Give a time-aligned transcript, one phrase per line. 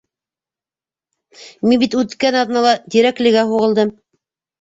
[1.71, 3.93] Мин бит үткән аҙнала Тирәклегә һуғылдым.